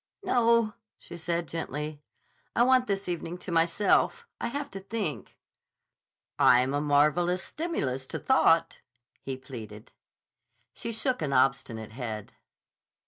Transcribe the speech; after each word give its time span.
"No," 0.23 0.73
she 0.97 1.15
said 1.15 1.47
gently. 1.47 2.01
"I 2.55 2.63
want 2.63 2.87
this 2.87 3.07
evening 3.07 3.37
to 3.37 3.51
myself. 3.51 4.25
I 4.39 4.47
have 4.47 4.71
to 4.71 4.79
think." 4.79 5.37
"I'm 6.39 6.73
a 6.73 6.81
marvelous 6.81 7.43
stimulus 7.43 8.07
to 8.07 8.17
thought," 8.17 8.79
he 9.21 9.37
pleaded. 9.37 9.91
She 10.73 10.91
shook 10.91 11.21
an 11.21 11.33
obstinate 11.33 11.91
head. 11.91 12.33